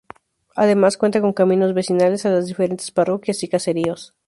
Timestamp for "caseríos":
3.47-4.15